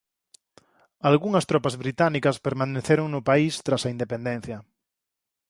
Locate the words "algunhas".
1.09-1.47